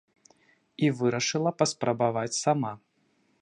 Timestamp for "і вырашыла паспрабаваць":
0.87-2.39